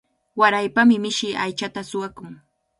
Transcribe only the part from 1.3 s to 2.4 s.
aychata suwakun.